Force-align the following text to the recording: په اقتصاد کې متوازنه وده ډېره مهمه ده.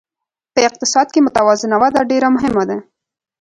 په 0.53 0.59
اقتصاد 0.69 1.07
کې 1.13 1.25
متوازنه 1.27 1.75
وده 1.81 2.01
ډېره 2.11 2.27
مهمه 2.35 2.63
ده. 2.69 2.77